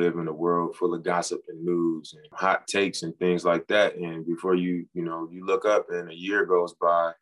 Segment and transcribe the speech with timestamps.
[0.00, 3.66] live in a world full of gossip and news and hot takes and things like
[3.68, 3.96] that.
[3.96, 7.12] And before you, you know, you look up and a year goes by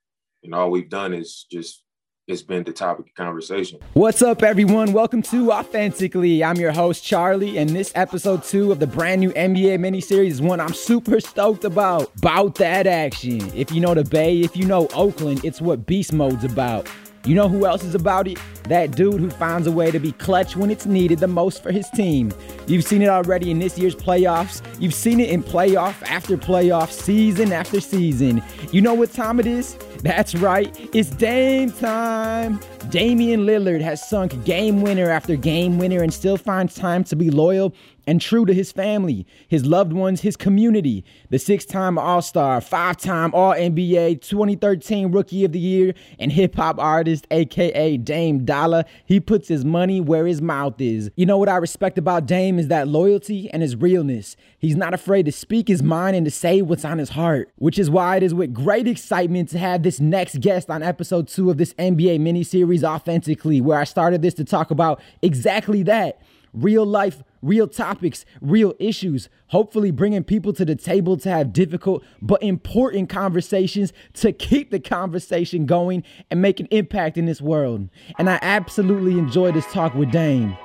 [0.44, 1.82] and all we've done is just
[2.28, 3.80] it's been the topic of conversation.
[3.94, 4.92] What's up, everyone?
[4.92, 6.44] Welcome to Authentically.
[6.44, 10.42] I'm your host, Charlie, and this episode two of the brand new NBA miniseries is
[10.42, 12.12] one I'm super stoked about.
[12.18, 13.50] About that action.
[13.54, 16.86] If you know the Bay, if you know Oakland, it's what Beast Mode's about.
[17.24, 18.38] You know who else is about it?
[18.64, 21.72] That dude who finds a way to be clutch when it's needed the most for
[21.72, 22.32] his team.
[22.66, 24.62] You've seen it already in this year's playoffs.
[24.80, 28.42] You've seen it in playoff after playoff, season after season.
[28.72, 29.76] You know what time it is?
[30.02, 32.60] That's right, it's Dame time.
[32.90, 37.30] Damian Lillard has sunk game winner after game winner and still finds time to be
[37.30, 37.74] loyal
[38.08, 41.04] and true to his family, his loved ones, his community.
[41.28, 46.32] The six time All Star, five time All NBA, 2013 Rookie of the Year, and
[46.32, 48.86] hip hop artist, aka Dame Dolla.
[49.04, 51.10] He puts his money where his mouth is.
[51.16, 54.36] You know what I respect about Dame is that loyalty and his realness.
[54.58, 57.78] He's not afraid to speak his mind and to say what's on his heart, which
[57.78, 61.50] is why it is with great excitement to have this next guest on episode two
[61.50, 66.22] of this NBA miniseries, Authentically, where I started this to talk about exactly that
[66.62, 72.04] real life, real topics, real issues, hopefully bringing people to the table to have difficult
[72.20, 77.88] but important conversations to keep the conversation going and make an impact in this world.
[78.18, 80.56] And I absolutely enjoy this talk with Dame.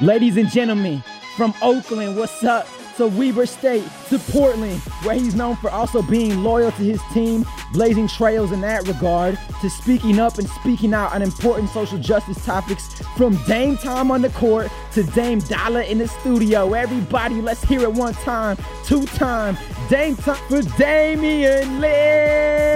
[0.00, 1.02] Ladies and gentlemen,
[1.36, 2.66] from Oakland, what's up?
[2.96, 7.44] To Weber State, to Portland, where he's known for also being loyal to his team,
[7.74, 12.42] blazing trails in that regard, to speaking up and speaking out on important social justice
[12.42, 16.72] topics from Dame Time on the court to Dame Dolla in the studio.
[16.72, 19.58] Everybody, let's hear it one time, two time.
[19.90, 22.75] Dame Time for Damian Lillard.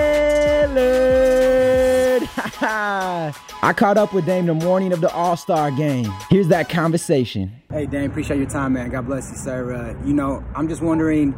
[2.72, 6.06] I caught up with Dame the morning of the All Star game.
[6.28, 7.50] Here's that conversation.
[7.68, 8.90] Hey, Dame, appreciate your time, man.
[8.90, 9.74] God bless you, sir.
[9.74, 11.34] Uh, you know, I'm just wondering,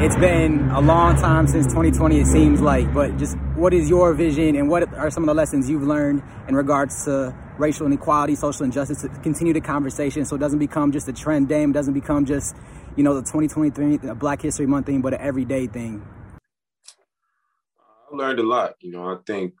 [0.00, 4.12] it's been a long time since 2020, it seems like, but just what is your
[4.14, 8.34] vision and what are some of the lessons you've learned in regards to racial inequality,
[8.34, 11.74] social injustice, to continue the conversation so it doesn't become just a trend, Dame, it
[11.74, 12.56] doesn't become just,
[12.96, 16.04] you know, the 2023 Black History Month thing, but an everyday thing?
[18.12, 18.74] I learned a lot.
[18.80, 19.54] You know, I think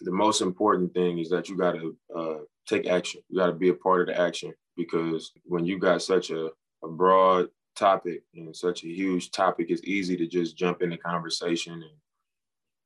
[0.00, 3.20] the most important thing is that you got to uh, take action.
[3.28, 6.50] You got to be a part of the action because when you got such a,
[6.84, 11.74] a broad topic and such a huge topic, it's easy to just jump into conversation
[11.74, 11.92] and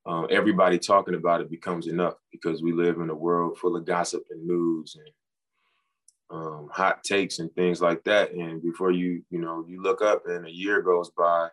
[0.05, 3.85] uh, everybody talking about it becomes enough because we live in a world full of
[3.85, 8.33] gossip and news and um, hot takes and things like that.
[8.33, 11.49] And before you, you know, you look up and a year goes by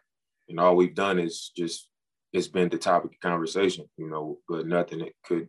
[0.47, 1.88] and all we've done is just
[2.33, 5.47] it's been the topic of conversation, you know, but nothing that could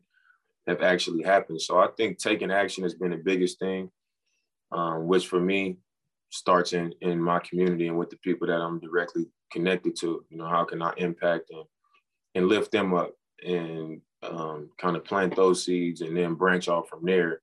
[0.67, 1.61] have actually happened.
[1.61, 3.91] So I think taking action has been the biggest thing,
[4.73, 5.79] um, which for me
[6.31, 10.25] starts in in my community and with the people that I'm directly connected to.
[10.31, 11.65] You know, how can I impact and
[12.35, 13.13] and lift them up
[13.45, 17.41] and um, kind of plant those seeds and then branch off from there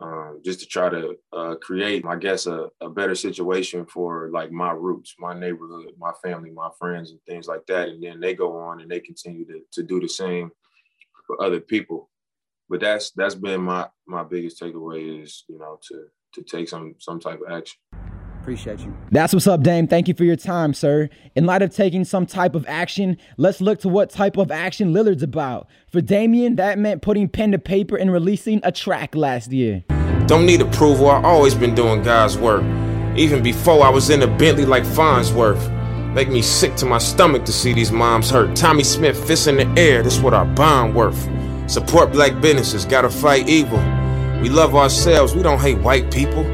[0.00, 4.52] um, just to try to uh, create, I guess, a, a, better situation for like
[4.52, 7.88] my roots, my neighborhood, my family, my friends, and things like that.
[7.88, 10.50] And then they go on and they continue to, to do the same
[11.26, 12.10] for other people.
[12.68, 16.96] But that's that's been my my biggest takeaway is you know to to take some
[16.98, 17.78] some type of action.
[18.46, 18.96] Appreciate you.
[19.10, 19.88] That's what's up, Dame.
[19.88, 21.08] Thank you for your time, sir.
[21.34, 24.92] In light of taking some type of action, let's look to what type of action
[24.92, 25.66] Lillard's about.
[25.90, 29.82] For Damian, that meant putting pen to paper and releasing a track last year.
[30.26, 32.62] Don't need approval, I always been doing God's work.
[33.16, 35.68] Even before I was in a Bentley like Farnsworth.
[36.14, 38.54] Make me sick to my stomach to see these moms hurt.
[38.54, 41.28] Tommie Smith, fists in the air, that's what our bond worth.
[41.68, 43.80] Support black businesses, gotta fight evil.
[44.40, 46.44] We love ourselves, we don't hate white people.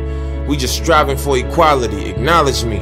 [0.48, 2.10] We just striving for equality.
[2.10, 2.78] Acknowledge me.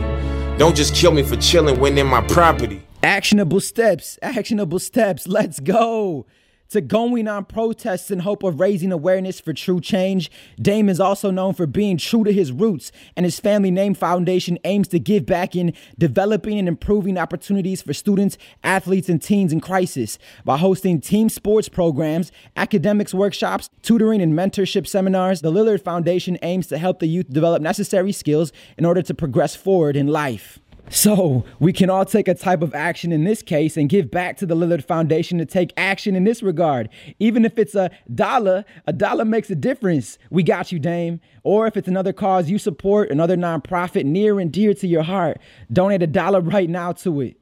[0.59, 2.83] Don't just kill me for chilling when in my property.
[3.03, 4.19] Actionable steps.
[4.23, 5.27] Actionable steps.
[5.27, 6.27] Let's go
[6.71, 10.31] to going on protests in hope of raising awareness for true change.
[10.61, 14.59] Dame is also known for being true to his roots, and his family name foundation
[14.65, 19.61] aims to give back in developing and improving opportunities for students, athletes, and teens in
[19.61, 25.41] crisis by hosting team sports programs, academics workshops, tutoring, and mentorship seminars.
[25.41, 29.57] The Lillard Foundation aims to help the youth develop necessary skills in order to progress
[29.57, 30.59] forward in life.
[30.93, 34.37] So we can all take a type of action in this case and give back
[34.39, 36.89] to the Lillard Foundation to take action in this regard.
[37.21, 40.19] Even if it's a dollar, a dollar makes a difference.
[40.31, 41.21] We got you, Dame.
[41.45, 45.39] Or if it's another cause you support, another nonprofit near and dear to your heart,
[45.73, 47.37] donate a dollar right now to it.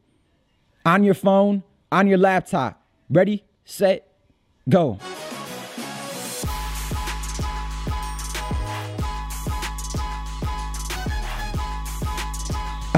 [0.84, 2.82] On your phone, on your laptop.
[3.08, 4.12] Ready, set,
[4.68, 4.98] go.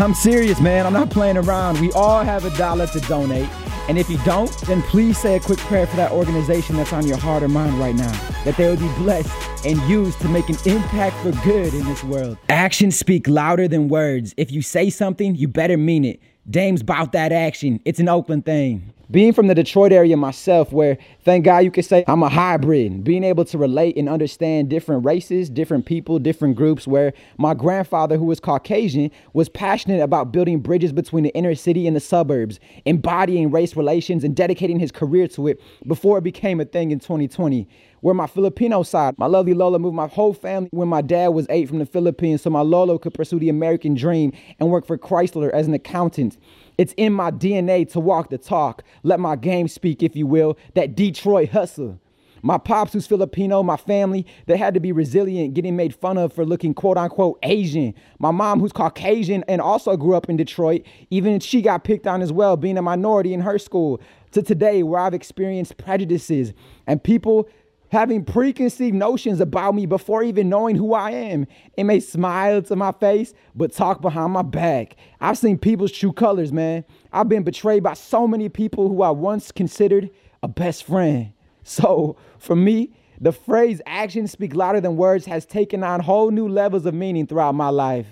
[0.03, 0.87] I'm serious, man.
[0.87, 1.81] I'm not playing around.
[1.81, 3.49] We all have a dollar to donate.
[3.89, 7.07] And if you don't, then please say a quick prayer for that organization that's on
[7.07, 8.13] your heart or mind right now,
[8.45, 12.03] that they will be blessed and used to make an impact for good in this
[12.05, 12.39] world.
[12.49, 14.33] Actions speak louder than words.
[14.37, 16.21] If you say something, you better mean it.
[16.49, 17.81] Dame's about that action.
[17.85, 21.85] It's an Oakland thing being from the Detroit area myself, where thank God you could
[21.85, 26.57] say I'm a hybrid, being able to relate and understand different races, different people, different
[26.57, 31.55] groups, where my grandfather, who was Caucasian, was passionate about building bridges between the inner
[31.55, 36.25] city and the suburbs, embodying race relations and dedicating his career to it before it
[36.25, 37.69] became a thing in 2020
[38.01, 41.47] where my Filipino side, my lovely Lola moved my whole family when my dad was
[41.51, 44.97] eight from the Philippines so my Lolo could pursue the American dream and work for
[44.97, 46.39] Chrysler as an accountant.
[46.81, 48.85] It's in my DNA to walk the talk.
[49.03, 52.01] Let my game speak, if you will, that Detroit hustle.
[52.41, 56.33] My pops, who's Filipino, my family, they had to be resilient, getting made fun of
[56.33, 57.93] for looking quote unquote Asian.
[58.19, 62.23] My mom, who's Caucasian and also grew up in Detroit, even she got picked on
[62.23, 64.01] as well, being a minority in her school.
[64.31, 66.55] To today, where I've experienced prejudices
[66.87, 67.47] and people
[67.91, 71.47] having preconceived notions about me before even knowing who I am.
[71.77, 74.97] It may smile to my face, but talk behind my back.
[75.21, 76.85] I've seen people's true colors, man.
[77.13, 80.11] I've been betrayed by so many people who I once considered
[80.43, 81.33] a best friend.
[81.63, 82.91] So for me,
[83.21, 87.27] the phrase actions speak louder than words has taken on whole new levels of meaning
[87.27, 88.07] throughout my life.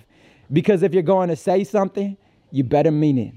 [0.52, 2.18] Because if you're going to say something,
[2.50, 3.32] you better mean it.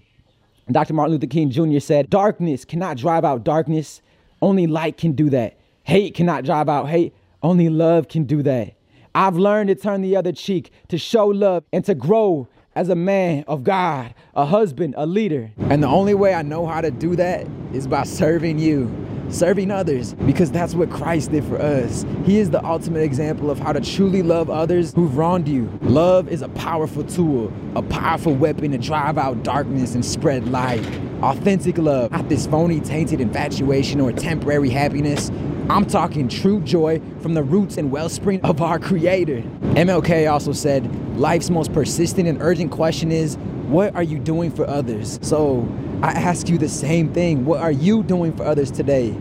[0.72, 0.94] Dr.
[0.94, 1.80] Martin Luther King Jr.
[1.80, 4.02] said, Darkness cannot drive out darkness,
[4.42, 5.58] only light can do that.
[5.84, 7.14] Hate cannot drive out hate.
[7.44, 8.76] Only love can do that.
[9.14, 12.96] I've learned to turn the other cheek, to show love, and to grow as a
[12.96, 15.52] man of God, a husband, a leader.
[15.70, 18.90] And the only way I know how to do that is by serving you,
[19.30, 22.06] serving others, because that's what Christ did for us.
[22.24, 25.68] He is the ultimate example of how to truly love others who've wronged you.
[25.82, 30.86] Love is a powerful tool, a powerful weapon to drive out darkness and spread light.
[31.22, 35.30] Authentic love, not this phony, tainted infatuation or temporary happiness
[35.72, 39.42] I'm talking true joy from the roots and wellspring of our Creator.
[39.62, 43.38] MLK also said, Life's most persistent and urgent question is,
[43.70, 45.18] What are you doing for others?
[45.22, 45.66] So
[46.04, 47.46] I ask you the same thing.
[47.46, 49.16] What are you doing for others today?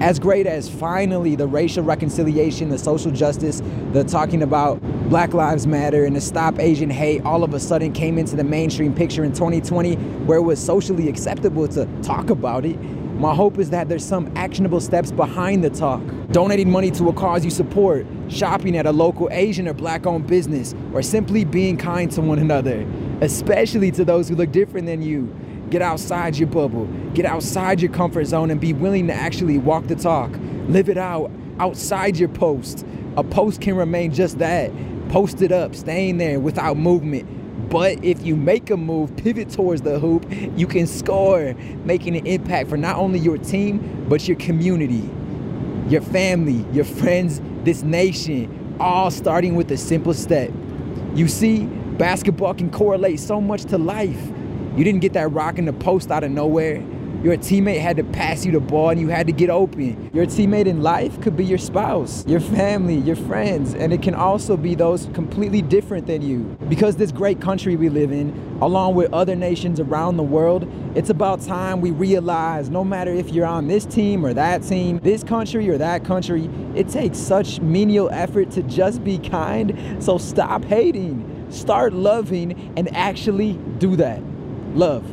[0.00, 3.62] As great as finally the racial reconciliation, the social justice,
[3.92, 7.92] the talking about Black Lives Matter and the Stop Asian Hate all of a sudden
[7.92, 9.94] came into the mainstream picture in 2020
[10.26, 12.76] where it was socially acceptable to talk about it
[13.14, 16.02] my hope is that there's some actionable steps behind the talk.
[16.32, 20.26] Donating money to a cause you support, shopping at a local Asian or black owned
[20.26, 22.86] business, or simply being kind to one another,
[23.20, 25.34] especially to those who look different than you.
[25.70, 29.86] Get outside your bubble, get outside your comfort zone, and be willing to actually walk
[29.86, 30.30] the talk.
[30.68, 31.30] Live it out
[31.60, 32.84] outside your post.
[33.16, 34.72] A post can remain just that
[35.08, 37.28] posted up, staying there without movement
[37.74, 40.24] but if you make a move, pivot towards the hoop,
[40.56, 41.54] you can score,
[41.84, 45.10] making an impact for not only your team, but your community,
[45.88, 50.52] your family, your friends, this nation, all starting with a simple step.
[51.16, 54.22] You see, basketball can correlate so much to life.
[54.76, 56.80] You didn't get that rock in the post out of nowhere.
[57.24, 60.10] Your teammate had to pass you the ball and you had to get open.
[60.12, 64.14] Your teammate in life could be your spouse, your family, your friends, and it can
[64.14, 66.40] also be those completely different than you.
[66.68, 71.08] Because this great country we live in, along with other nations around the world, it's
[71.08, 75.24] about time we realize no matter if you're on this team or that team, this
[75.24, 80.04] country or that country, it takes such menial effort to just be kind.
[80.04, 84.22] So stop hating, start loving, and actually do that.
[84.74, 85.10] Love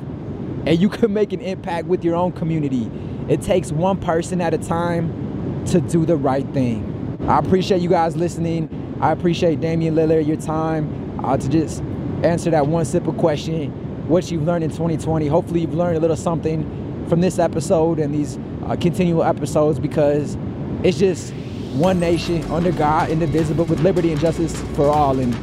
[0.65, 2.89] and you can make an impact with your own community.
[3.27, 7.18] It takes one person at a time to do the right thing.
[7.27, 8.98] I appreciate you guys listening.
[9.00, 11.82] I appreciate Damian Lillard, your time uh, to just
[12.24, 13.72] answer that one simple question
[14.08, 15.27] what you've learned in 2020.
[15.27, 20.38] Hopefully, you've learned a little something from this episode and these uh, continual episodes because
[20.84, 21.34] it's just
[21.74, 25.18] one nation under God, indivisible, with liberty and justice for all.
[25.18, 25.34] And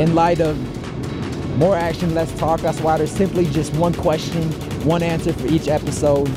[0.00, 0.56] in light of
[1.58, 2.60] more action, less talk.
[2.60, 4.44] That's why there's simply just one question,
[4.84, 6.28] one answer for each episode.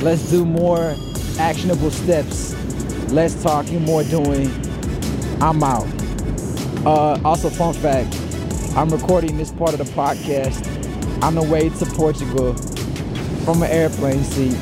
[0.00, 0.94] Let's do more
[1.38, 2.54] actionable steps.
[3.10, 4.48] Less talking, more doing.
[5.42, 5.86] I'm out.
[6.86, 8.16] Uh, also, fun fact
[8.76, 10.62] I'm recording this part of the podcast
[11.22, 12.54] on the way to Portugal
[13.44, 14.56] from an airplane seat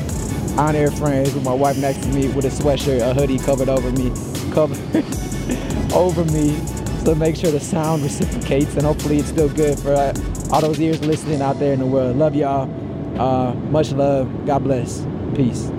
[0.57, 3.69] on Air France with my wife next to me with a sweatshirt, a hoodie covered
[3.69, 4.11] over me,
[4.53, 4.77] covered
[5.93, 6.55] over me
[7.03, 10.13] so make sure the sound reciprocates and hopefully it's still good for uh,
[10.51, 12.15] all those ears listening out there in the world.
[12.15, 12.69] Love y'all.
[13.19, 14.45] Uh, much love.
[14.45, 15.05] God bless.
[15.35, 15.69] Peace.